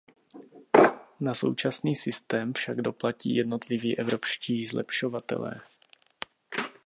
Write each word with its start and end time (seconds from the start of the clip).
Na 1.19 1.33
současný 1.33 1.95
systém 1.95 2.53
však 2.53 2.75
doplatí 2.77 3.35
jednotliví 3.35 3.99
evropští 3.99 4.65
zlepšovatelé. 4.65 5.61